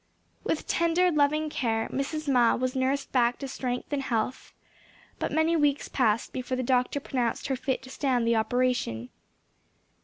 With 0.43 0.65
tender 0.65 1.11
loving 1.11 1.51
care 1.51 1.87
Mrs. 1.89 2.27
Ma 2.27 2.55
was 2.55 2.75
nursed 2.75 3.11
back 3.11 3.37
to 3.37 3.47
strength 3.47 3.93
and 3.93 4.01
health; 4.01 4.51
but 5.19 5.31
many 5.31 5.55
weeks 5.55 5.89
passed 5.89 6.33
before 6.33 6.57
the 6.57 6.63
doctor 6.63 6.99
pronounced 6.99 7.45
her 7.49 7.55
fit 7.55 7.83
to 7.83 7.91
stand 7.91 8.25
the 8.25 8.35
operation. 8.35 9.09